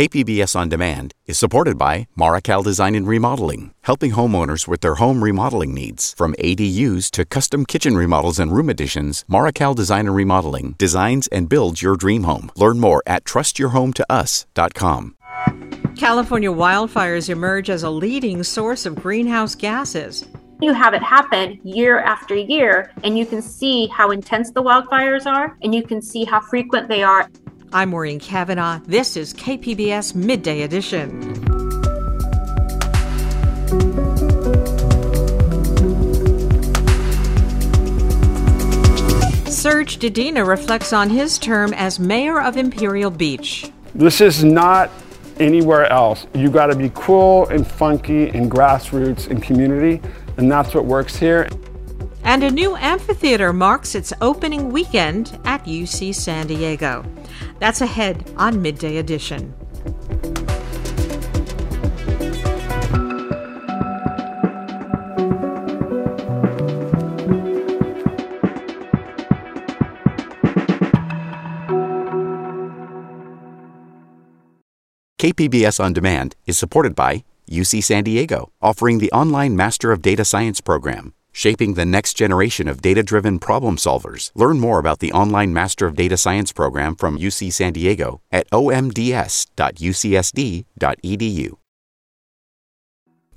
[0.00, 5.22] KPBS On Demand is supported by Marrokal Design and Remodeling, helping homeowners with their home
[5.22, 6.14] remodeling needs.
[6.14, 11.50] From ADUs to custom kitchen remodels and room additions, Marrokal Design and Remodeling designs and
[11.50, 12.50] builds your dream home.
[12.56, 15.16] Learn more at trustyourhometous.com.
[15.98, 20.26] California wildfires emerge as a leading source of greenhouse gases.
[20.62, 25.26] You have it happen year after year, and you can see how intense the wildfires
[25.26, 27.28] are, and you can see how frequent they are.
[27.72, 28.80] I'm Maureen Cavanaugh.
[28.84, 31.20] This is KPBS Midday Edition.
[39.46, 43.70] Serge Dedina reflects on his term as mayor of Imperial Beach.
[43.94, 44.90] This is not
[45.38, 46.26] anywhere else.
[46.34, 50.02] You got to be cool and funky and grassroots and community,
[50.38, 51.48] and that's what works here.
[52.24, 57.04] And a new amphitheater marks its opening weekend at UC San Diego.
[57.60, 59.54] That's ahead on Midday Edition.
[75.18, 80.24] KPBS On Demand is supported by UC San Diego, offering the online Master of Data
[80.24, 84.30] Science program shaping the next generation of data driven problem solvers.
[84.34, 88.50] Learn more about the online Master of Data Science program from UC San Diego at
[88.50, 89.50] omds.ucsd.edu.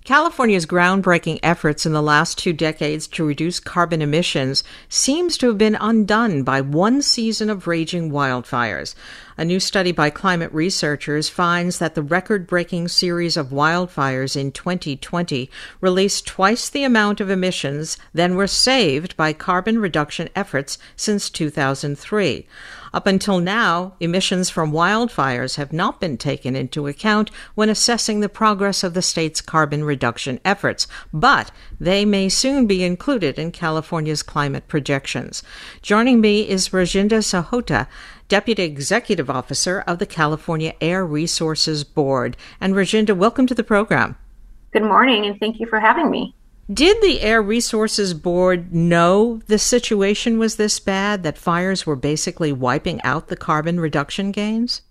[0.04, 5.58] California's groundbreaking efforts in the last two decades to reduce carbon emissions seems to have
[5.58, 8.96] been undone by one season of raging wildfires.
[9.36, 14.52] A new study by climate researchers finds that the record breaking series of wildfires in
[14.52, 15.50] 2020
[15.81, 22.45] released twice the amount of emissions than were saved by carbon reduction efforts since 2003.
[22.94, 28.30] Up until now, emissions from wildfires have not been taken into account when assessing the
[28.30, 34.22] progress of the state's carbon reduction efforts, but they may soon be included in California's
[34.22, 35.41] climate projections.
[35.81, 37.88] Joining me is Rajinder Sahota,
[38.28, 42.38] Deputy Executive Officer of the California Air Resources Board.
[42.59, 44.16] And Rajinder, welcome to the program.
[44.72, 46.35] Good morning, and thank you for having me.
[46.72, 52.53] Did the Air Resources Board know the situation was this bad, that fires were basically
[52.53, 54.81] wiping out the carbon reduction gains?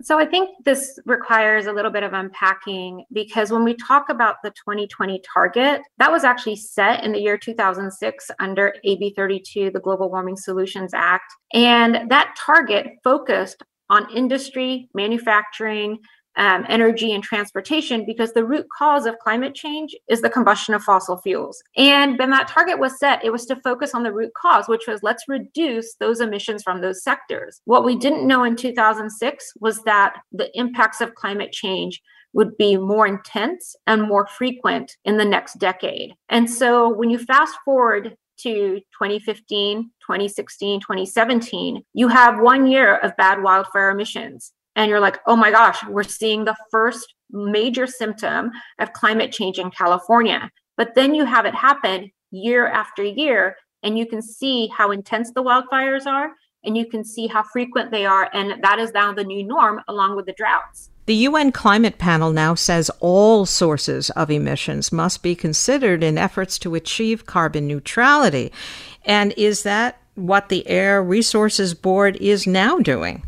[0.00, 4.36] So I think this requires a little bit of unpacking because when we talk about
[4.42, 9.80] the 2020 target, that was actually set in the year 2006 under AB 32, the
[9.80, 11.32] Global Warming Solutions Act.
[11.52, 15.98] And that target focused on industry, manufacturing,
[16.36, 20.82] um, energy and transportation because the root cause of climate change is the combustion of
[20.82, 21.62] fossil fuels.
[21.76, 24.86] And when that target was set, it was to focus on the root cause, which
[24.86, 27.60] was let's reduce those emissions from those sectors.
[27.64, 32.00] What we didn't know in 2006 was that the impacts of climate change
[32.34, 36.14] would be more intense and more frequent in the next decade.
[36.30, 43.16] And so when you fast forward to 2015, 2016, 2017, you have one year of
[43.16, 48.50] bad wildfire emissions and you're like, oh my gosh, we're seeing the first major symptom
[48.78, 50.50] of climate change in California.
[50.76, 55.32] But then you have it happen year after year, and you can see how intense
[55.34, 56.32] the wildfires are,
[56.64, 58.30] and you can see how frequent they are.
[58.32, 60.90] And that is now the new norm, along with the droughts.
[61.06, 66.58] The UN Climate Panel now says all sources of emissions must be considered in efforts
[66.60, 68.52] to achieve carbon neutrality.
[69.04, 73.24] And is that what the Air Resources Board is now doing?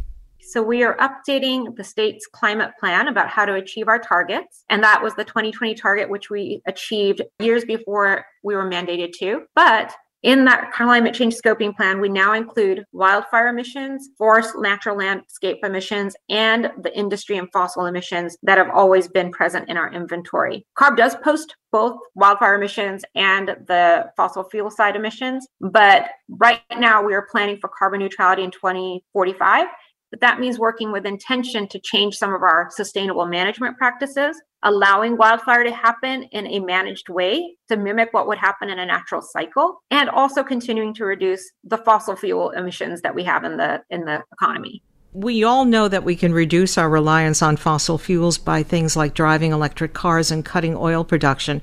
[0.55, 4.63] So we are updating the state's climate plan about how to achieve our targets.
[4.71, 9.47] And that was the 2020 target, which we achieved years before we were mandated to.
[9.57, 15.59] But in that climate change scoping plan, we now include wildfire emissions, forest natural landscape
[15.65, 20.65] emissions, and the industry and fossil emissions that have always been present in our inventory.
[20.79, 27.03] CARB does post both wildfire emissions and the fossil fuel side emissions, but right now
[27.03, 29.67] we are planning for carbon neutrality in 2045
[30.15, 35.17] but that means working with intention to change some of our sustainable management practices, allowing
[35.17, 39.21] wildfire to happen in a managed way to mimic what would happen in a natural
[39.21, 43.83] cycle, and also continuing to reduce the fossil fuel emissions that we have in the
[43.91, 44.85] in the economy.
[45.15, 49.15] We all know that we can reduce our reliance on fossil fuels by things like
[49.15, 51.61] driving electric cars and cutting oil production.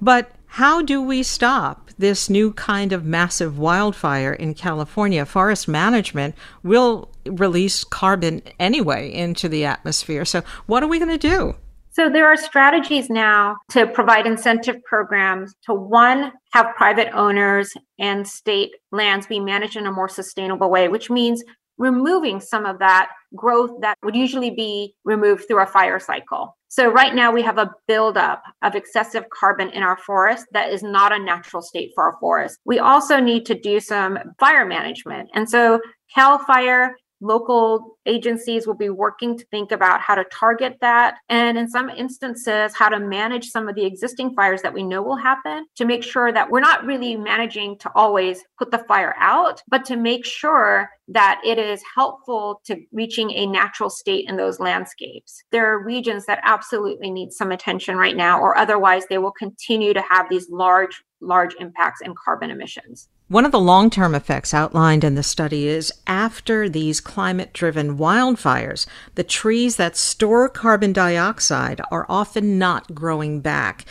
[0.00, 5.24] But how do we stop this new kind of massive wildfire in California?
[5.24, 10.24] Forest management will release carbon anyway into the atmosphere.
[10.24, 11.54] So, what are we going to do?
[11.92, 18.26] So, there are strategies now to provide incentive programs to one, have private owners and
[18.26, 21.44] state lands be managed in a more sustainable way, which means
[21.78, 26.56] removing some of that growth that would usually be removed through a fire cycle.
[26.68, 30.82] So right now we have a buildup of excessive carbon in our forest that is
[30.82, 32.58] not a natural state for our forest.
[32.64, 35.28] We also need to do some fire management.
[35.34, 35.80] And so
[36.14, 41.56] CAL FIRE local agencies will be working to think about how to target that and
[41.56, 45.16] in some instances how to manage some of the existing fires that we know will
[45.16, 49.62] happen to make sure that we're not really managing to always put the fire out
[49.68, 54.60] but to make sure that it is helpful to reaching a natural state in those
[54.60, 55.42] landscapes.
[55.50, 59.92] There are regions that absolutely need some attention right now or otherwise they will continue
[59.94, 64.52] to have these large large impacts in carbon emissions one of the long term effects
[64.52, 68.84] outlined in the study is after these climate driven wildfires,
[69.14, 73.86] the trees that store carbon dioxide are often not growing back.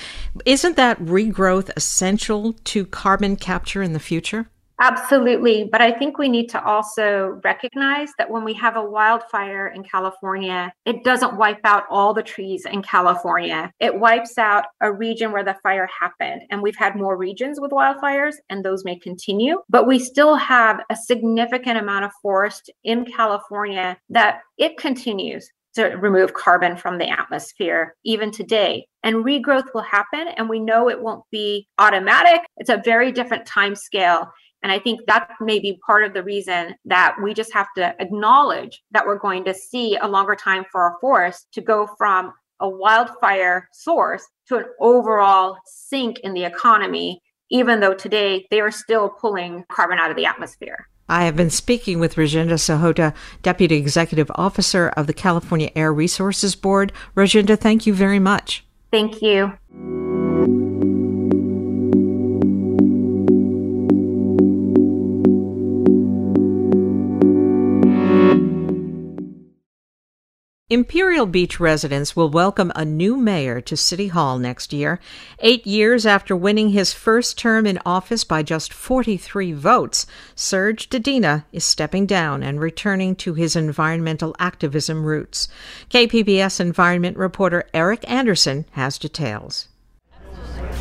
[0.45, 4.47] Isn't that regrowth essential to carbon capture in the future?
[4.81, 5.69] Absolutely.
[5.71, 9.83] But I think we need to also recognize that when we have a wildfire in
[9.83, 13.71] California, it doesn't wipe out all the trees in California.
[13.79, 16.41] It wipes out a region where the fire happened.
[16.49, 19.61] And we've had more regions with wildfires, and those may continue.
[19.69, 25.89] But we still have a significant amount of forest in California that it continues to
[25.89, 28.87] remove carbon from the atmosphere even today.
[29.03, 32.41] And regrowth will happen, and we know it won't be automatic.
[32.57, 34.31] It's a very different time scale.
[34.63, 37.95] And I think that may be part of the reason that we just have to
[37.99, 42.33] acknowledge that we're going to see a longer time for our forests to go from
[42.59, 47.19] a wildfire source to an overall sink in the economy,
[47.49, 50.87] even though today they are still pulling carbon out of the atmosphere.
[51.09, 56.55] I have been speaking with Rajinder Sahota, Deputy Executive Officer of the California Air Resources
[56.55, 56.93] Board.
[57.15, 58.63] Rajinder, thank you very much.
[58.91, 59.51] Thank you.
[70.71, 75.01] Imperial Beach residents will welcome a new mayor to City Hall next year.
[75.39, 81.43] Eight years after winning his first term in office by just 43 votes, Serge Dedina
[81.51, 85.49] is stepping down and returning to his environmental activism roots.
[85.89, 89.67] KPBS environment reporter Eric Anderson has details.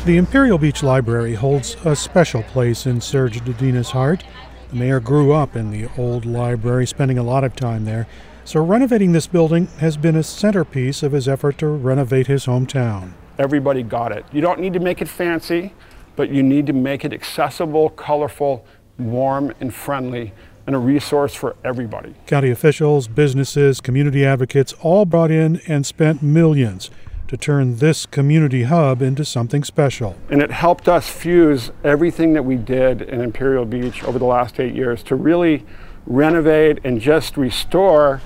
[0.05, 4.23] The Imperial Beach Library holds a special place in Serge Dedina's heart.
[4.69, 8.07] The mayor grew up in the old library, spending a lot of time there.
[8.43, 13.13] So, renovating this building has been a centerpiece of his effort to renovate his hometown.
[13.37, 14.25] Everybody got it.
[14.31, 15.73] You don't need to make it fancy,
[16.15, 18.65] but you need to make it accessible, colorful,
[18.97, 20.33] warm, and friendly,
[20.65, 22.15] and a resource for everybody.
[22.25, 26.89] County officials, businesses, community advocates all brought in and spent millions
[27.27, 30.17] to turn this community hub into something special.
[30.29, 34.59] And it helped us fuse everything that we did in Imperial Beach over the last
[34.59, 35.63] eight years to really
[36.05, 38.21] renovate and just restore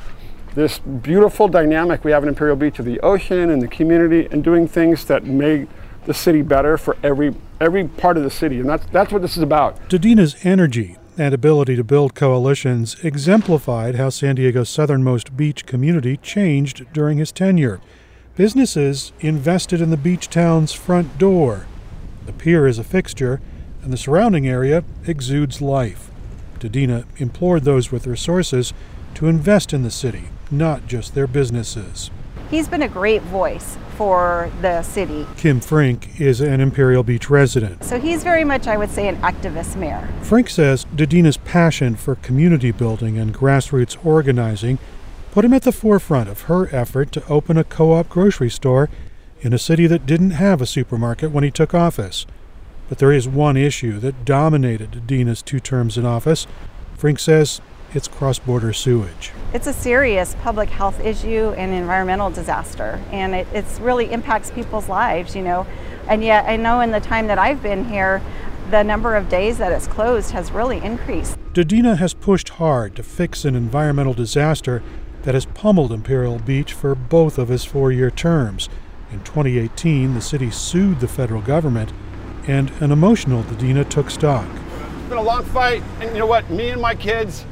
[0.55, 4.43] this beautiful dynamic we have in Imperial Beach of the ocean and the community and
[4.43, 5.67] doing things that make
[6.05, 8.59] the city better for every every part of the city.
[8.59, 9.89] And that's that's what this is about.
[9.89, 16.85] Dedina's energy and ability to build coalitions exemplified how San Diego's southernmost beach community changed
[16.93, 17.79] during his tenure.
[18.35, 21.67] Businesses invested in the beach town's front door.
[22.25, 23.39] The pier is a fixture,
[23.81, 26.11] and the surrounding area exudes life.
[26.59, 28.73] Dedina implored those with resources
[29.15, 32.11] to invest in the city, not just their businesses.
[32.51, 35.25] He's been a great voice for the city.
[35.35, 37.83] Kim Frink is an Imperial Beach resident.
[37.83, 40.07] So he's very much, I would say, an activist mayor.
[40.21, 44.77] Frink says Dedina's passion for community building and grassroots organizing
[45.31, 48.89] put him at the forefront of her effort to open a co op grocery store
[49.41, 52.25] in a city that didn't have a supermarket when he took office.
[52.87, 56.45] But there is one issue that dominated Dina's two terms in office.
[56.95, 57.61] Frink says
[57.93, 59.31] it's cross border sewage.
[59.53, 64.89] It's a serious public health issue and environmental disaster, and it it's really impacts people's
[64.89, 65.65] lives, you know.
[66.07, 68.21] And yet, I know in the time that I've been here,
[68.69, 71.37] the number of days that it's closed has really increased.
[71.53, 74.83] Dedina has pushed hard to fix an environmental disaster
[75.23, 78.69] that has pummeled Imperial Beach for both of his four year terms.
[79.11, 81.91] In 2018, the city sued the federal government
[82.47, 84.47] and an emotional Dedina took stock.
[84.47, 86.49] It's been a long fight, and you know what?
[86.49, 87.45] Me and my kids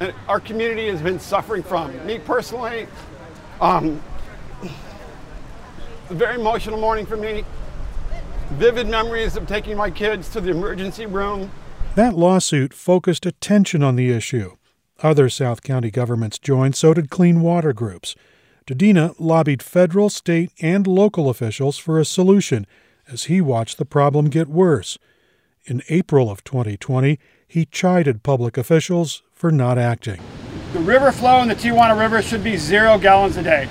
[0.00, 2.06] and our community has been suffering from.
[2.06, 2.86] Me personally,
[3.60, 4.00] um,
[4.62, 7.44] a very emotional morning for me.
[8.52, 11.50] Vivid memories of taking my kids to the emergency room.
[11.94, 14.56] That lawsuit focused attention on the issue.
[15.02, 18.16] Other South County governments joined, so did clean water groups.
[18.66, 22.66] Dedina lobbied federal, state, and local officials for a solution
[23.10, 24.98] as he watched the problem get worse.
[25.64, 30.20] In April of 2020, he chided public officials for not acting.
[30.72, 33.68] The river flow in the Tijuana River should be zero gallons a day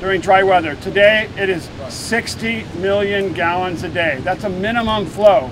[0.00, 0.74] during dry weather.
[0.76, 4.18] Today it is 60 million gallons a day.
[4.22, 5.50] That's a minimum flow.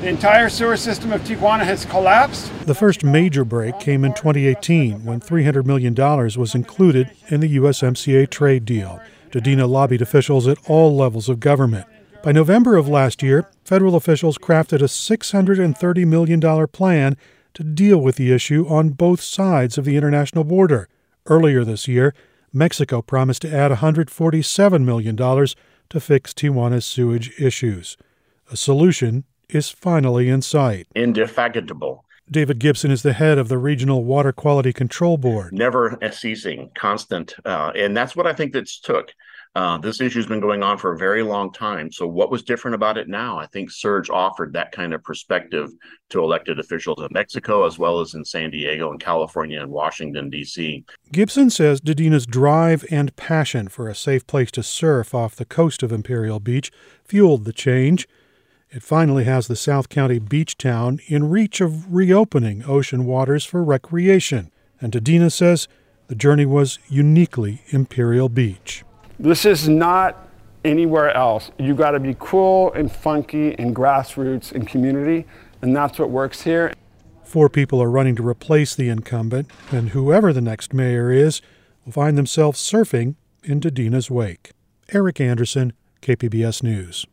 [0.00, 2.52] The entire sewer system of Tijuana has collapsed.
[2.66, 8.28] The first major break came in 2018 when $300 million was included in the USMCA
[8.28, 9.00] trade deal.
[9.30, 11.86] Dedina lobbied officials at all levels of government.
[12.26, 17.16] By November of last year, federal officials crafted a $630 million plan
[17.54, 20.88] to deal with the issue on both sides of the international border.
[21.26, 22.16] Earlier this year,
[22.52, 27.96] Mexico promised to add $147 million to fix Tijuana's sewage issues.
[28.50, 30.88] A solution is finally in sight.
[30.96, 32.04] Indefatigable.
[32.28, 35.52] David Gibson is the head of the Regional Water Quality Control Board.
[35.52, 37.36] Never ceasing, constant.
[37.44, 39.12] Uh, and that's what I think that's took.
[39.56, 41.90] Uh, this issue has been going on for a very long time.
[41.90, 43.38] So, what was different about it now?
[43.38, 45.70] I think Serge offered that kind of perspective
[46.10, 50.28] to elected officials in Mexico, as well as in San Diego and California and Washington,
[50.28, 50.84] D.C.
[51.10, 55.82] Gibson says Dedina's drive and passion for a safe place to surf off the coast
[55.82, 56.70] of Imperial Beach
[57.02, 58.06] fueled the change.
[58.68, 63.64] It finally has the South County beach town in reach of reopening ocean waters for
[63.64, 64.52] recreation.
[64.82, 65.66] And Dedina says
[66.08, 68.84] the journey was uniquely Imperial Beach.
[69.18, 70.28] This is not
[70.64, 71.50] anywhere else.
[71.58, 75.26] You got to be cool and funky and grassroots and community,
[75.62, 76.74] and that's what works here.
[77.24, 81.40] Four people are running to replace the incumbent, and whoever the next mayor is
[81.84, 84.52] will find themselves surfing in Dedina's wake.
[84.92, 87.06] Eric Anderson, KPBS News.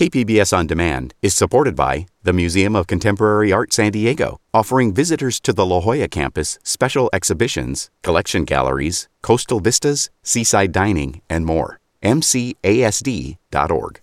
[0.00, 5.38] KPBS On Demand is supported by the Museum of Contemporary Art San Diego, offering visitors
[5.40, 11.80] to the La Jolla campus special exhibitions, collection galleries, coastal vistas, seaside dining, and more.
[12.02, 14.00] MCASD.org.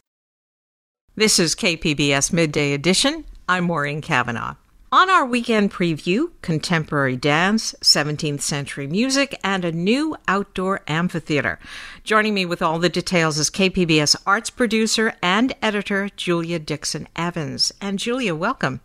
[1.15, 3.25] This is KPBS Midday Edition.
[3.49, 4.53] I'm Maureen Cavanaugh.
[4.89, 11.60] On our weekend preview, contemporary dance, 17th century music, and a new outdoor amphitheater.
[12.06, 17.74] Joining me with all the details is KPBS arts producer and editor Julia Dixon Evans.
[17.82, 18.79] And Julia, welcome.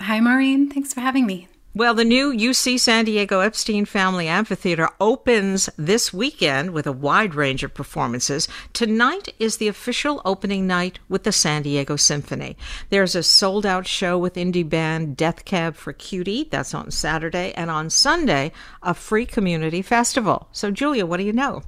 [0.00, 0.70] Hi, Maureen.
[0.70, 1.48] Thanks for having me.
[1.74, 7.34] Well, the new UC San Diego Epstein Family Amphitheater opens this weekend with a wide
[7.34, 8.46] range of performances.
[8.74, 12.58] Tonight is the official opening night with the San Diego Symphony.
[12.90, 16.46] There's a sold out show with indie band Death Cab for Cutie.
[16.50, 17.54] That's on Saturday.
[17.54, 18.52] And on Sunday,
[18.82, 20.48] a free community festival.
[20.52, 21.62] So, Julia, what do you know?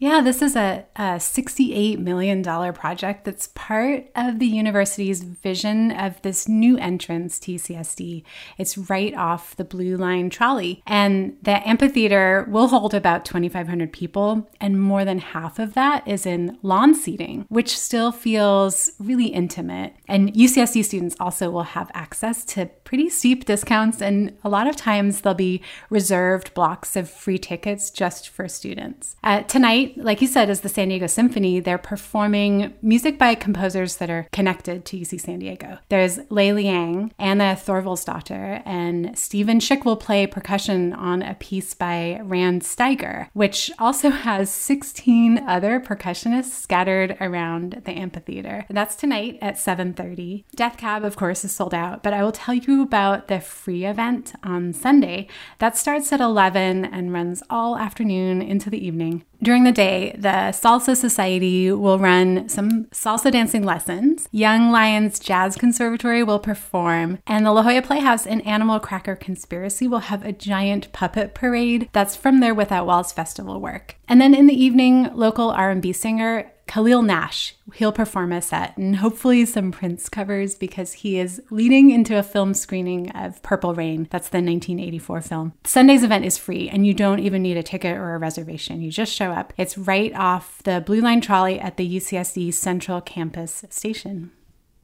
[0.00, 2.42] Yeah, this is a, a, $68 million
[2.72, 8.22] project that's part of the university's vision of this new entrance TCSD.
[8.56, 10.82] It's right off the Blue Line trolley.
[10.86, 16.24] And the amphitheater will hold about 2,500 people, and more than half of that is
[16.24, 19.92] in lawn seating, which still feels really intimate.
[20.08, 24.76] And UCSD students also will have access to pretty steep discounts, and a lot of
[24.76, 29.16] times there'll be reserved blocks of free tickets just for students.
[29.22, 31.60] Uh, tonight, like you said, is the San Diego Symphony.
[31.60, 35.78] They're performing music by composers that are connected to UC San Diego.
[35.88, 42.20] There's Lei Liang, Anna Thorvaldsdottir, and Steven Schick will play percussion on a piece by
[42.22, 48.66] Rand Steiger, which also has 16 other percussionists scattered around the amphitheater.
[48.68, 50.44] That's tonight at 7.30.
[50.54, 53.84] Death Cab, of course, is sold out, but I will tell you about the free
[53.84, 55.28] event on Sunday.
[55.58, 59.24] That starts at 11 and runs all afternoon into the evening.
[59.42, 64.28] During the day, the Salsa Society will run some salsa dancing lessons.
[64.32, 69.88] Young Lions Jazz Conservatory will perform, and the La Jolla Playhouse and Animal Cracker Conspiracy
[69.88, 73.96] will have a giant puppet parade that's from their Without Walls festival work.
[74.06, 77.56] And then in the evening, local R&B singer Khalil Nash.
[77.74, 82.22] He'll perform a set and hopefully some Prince covers because he is leading into a
[82.22, 84.06] film screening of Purple Rain.
[84.12, 85.52] That's the 1984 film.
[85.64, 88.82] Sunday's event is free and you don't even need a ticket or a reservation.
[88.82, 89.52] You just show up.
[89.56, 94.30] It's right off the Blue Line trolley at the UCSD Central Campus station.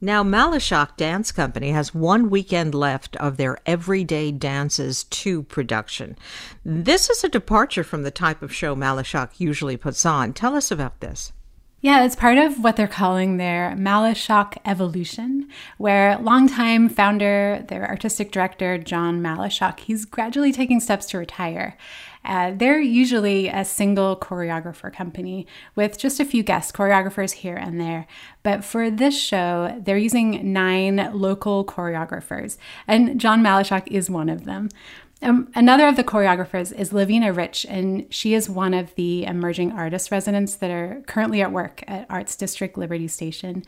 [0.01, 6.17] Now, Malashock Dance Company has one weekend left of their Everyday Dances 2 production.
[6.65, 10.33] This is a departure from the type of show Malashock usually puts on.
[10.33, 11.31] Tell us about this.
[11.79, 18.31] Yeah, it's part of what they're calling their Malashock evolution, where longtime founder, their artistic
[18.31, 21.77] director, John Malashock, he's gradually taking steps to retire.
[22.25, 27.79] Uh, they're usually a single choreographer company with just a few guest choreographers here and
[27.79, 28.07] there.
[28.41, 32.57] But for this show, they're using nine local choreographers,
[32.87, 34.69] and John Malashock is one of them.
[35.21, 39.71] Um, another of the choreographers is Lavina Rich, and she is one of the emerging
[39.71, 43.63] artist residents that are currently at work at Arts District Liberty Station.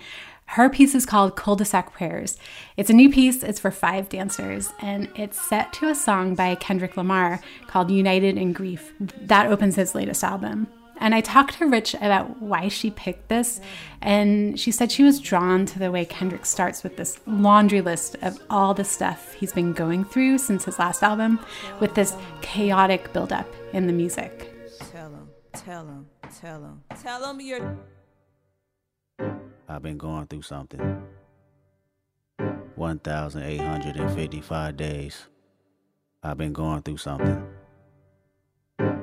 [0.46, 2.38] Her piece is called Cul de sac Prayers.
[2.77, 6.56] It's a new piece, it's for five dancers, and it's set to a song by
[6.56, 8.94] Kendrick Lamar called United in Grief.
[9.00, 10.68] That opens his latest album.
[11.00, 13.62] And I talked to Rich about why she picked this,
[14.01, 18.18] and she said she was drawn to the way Kendrick starts with this laundry list
[18.22, 21.39] of all the stuff he's been going through since his last album,
[21.79, 24.53] with this chaotic buildup in the music.
[24.91, 26.08] Tell him, tell him,
[26.41, 27.77] tell him, tell him you're.
[29.70, 31.01] I've been going through something.
[32.75, 35.27] 1,855 days.
[36.24, 37.46] I've been going through something.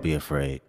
[0.02, 0.62] Be afraid.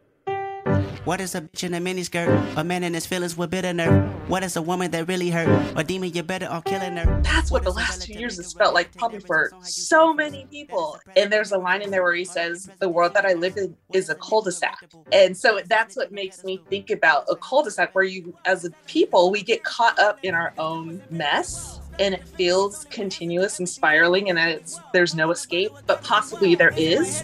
[1.05, 2.57] What is a bitch in a miniskirt?
[2.57, 4.29] A man in his feelings with bitter nerve.
[4.29, 5.47] What is a woman that really hurt?
[5.77, 7.21] A demon, you're better off killing her.
[7.21, 10.99] That's what, what the last two years has felt like, probably for so many people.
[11.15, 13.77] And there's a line in there where he says, The world that I live in
[13.93, 14.89] is a cul de sac.
[15.11, 18.65] And so that's what makes me think about a cul de sac where you, as
[18.65, 23.67] a people, we get caught up in our own mess and it feels continuous and
[23.67, 27.23] spiraling and it's there's no escape but possibly there is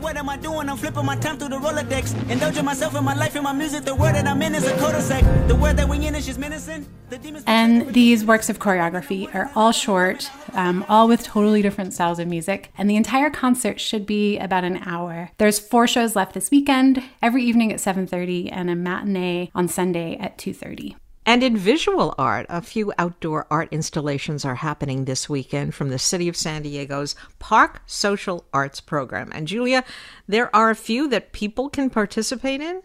[0.00, 0.68] what am I doing?
[0.68, 2.30] I'm flipping my time through the Rolodex.
[2.30, 3.84] Indulging myself in my life and my music.
[3.84, 5.22] The word that I'm in is a cul-de-sac.
[5.46, 6.86] The word that we in is just menacing.
[7.46, 12.28] And these works of choreography are all short, um, all with totally different styles of
[12.28, 12.72] music.
[12.78, 15.30] And the entire concert should be about an hour.
[15.38, 20.16] There's four shows left this weekend, every evening at 7.30 and a matinee on Sunday
[20.16, 20.96] at 2.30.
[21.26, 25.98] And in visual art, a few outdoor art installations are happening this weekend from the
[25.98, 29.30] City of San Diego's Park Social Arts Program.
[29.34, 29.84] And Julia,
[30.26, 32.82] there are a few that people can participate in?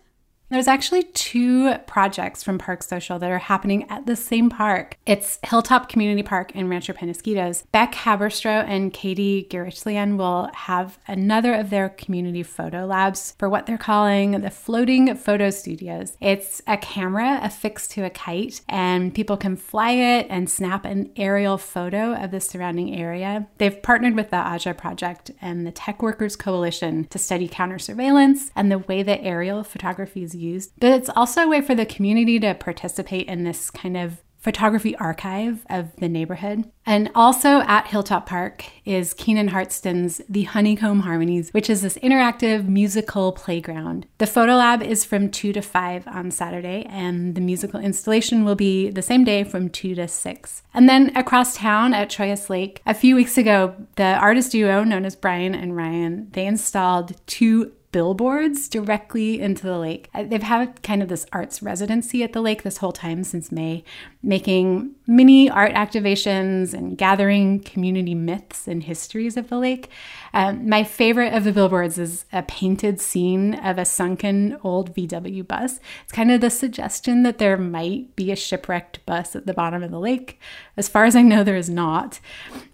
[0.50, 4.96] There's actually two projects from Park Social that are happening at the same park.
[5.04, 7.64] It's Hilltop Community Park in Rancho Penasquitos.
[7.72, 13.66] Beck Haberstroh and Katie Garichlian will have another of their community photo labs for what
[13.66, 16.16] they're calling the Floating Photo Studios.
[16.22, 21.12] It's a camera affixed to a kite, and people can fly it and snap an
[21.16, 23.48] aerial photo of the surrounding area.
[23.58, 28.52] They've partnered with the Aja Project and the Tech Workers Coalition to study counter surveillance
[28.56, 30.72] and the way that aerial photography is used.
[30.80, 34.96] But it's also a way for the community to participate in this kind of photography
[34.98, 36.70] archive of the neighborhood.
[36.86, 42.68] And also at Hilltop Park is Keenan Hartston's The Honeycomb Harmonies, which is this interactive
[42.68, 44.06] musical playground.
[44.20, 48.54] The photo lab is from 2 to 5 on Saturday, and the musical installation will
[48.54, 50.62] be the same day from 2 to 6.
[50.76, 55.06] And then across town at Chollas Lake, a few weeks ago, the artist duo known
[55.06, 60.10] as Brian and Ryan, they installed two billboards directly into the lake.
[60.14, 63.86] They've had kind of this arts residency at the lake this whole time since May,
[64.22, 69.90] making mini art activations and gathering community myths and histories of the lake.
[70.34, 75.48] Um, my favorite of the billboards is a painted scene of a sunken old VW
[75.48, 75.80] bus.
[76.04, 79.82] It's kind of the suggestion that there might be a shipwrecked bus at the bottom
[79.82, 80.40] of the lake.
[80.76, 82.20] As far as I know, there is not.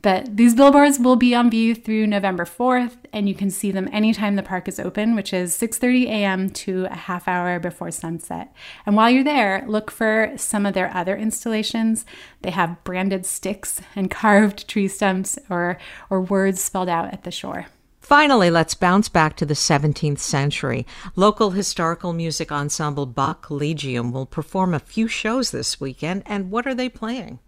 [0.02, 3.90] But these billboards will be on view through November 4th, and you can see them
[3.92, 6.50] anytime the park is open, which is 6:30 a.m.
[6.50, 8.54] to a half hour before sunset.
[8.86, 12.06] And while you're there, look for some of their other installations.
[12.42, 15.78] They have branded sticks and carved tree stumps or
[16.10, 17.68] or words spelled out at the shore.
[18.00, 20.86] Finally, let's bounce back to the 17th century.
[21.16, 26.68] Local historical music ensemble Bach Collegium will perform a few shows this weekend, and what
[26.68, 27.40] are they playing?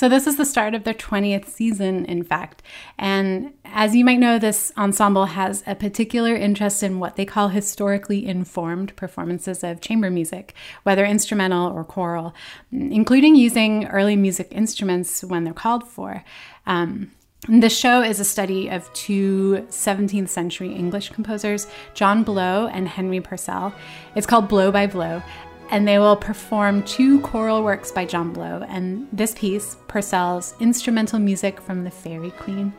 [0.00, 2.62] So, this is the start of their 20th season, in fact.
[2.96, 7.48] And as you might know, this ensemble has a particular interest in what they call
[7.48, 12.34] historically informed performances of chamber music, whether instrumental or choral,
[12.72, 16.24] including using early music instruments when they're called for.
[16.66, 17.10] Um,
[17.46, 23.20] the show is a study of two 17th century English composers, John Blow and Henry
[23.20, 23.74] Purcell.
[24.14, 25.22] It's called Blow by Blow,
[25.70, 28.64] and they will perform two choral works by John Blow.
[28.68, 32.72] And this piece, Purcell's instrumental music from the Fairy Queen.